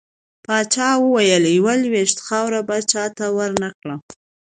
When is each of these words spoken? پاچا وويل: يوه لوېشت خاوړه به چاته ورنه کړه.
پاچا 0.45 0.89
وويل: 1.03 1.43
يوه 1.57 1.73
لوېشت 1.83 2.17
خاوړه 2.25 2.61
به 2.67 2.77
چاته 2.91 3.25
ورنه 3.37 3.69
کړه. 3.79 3.95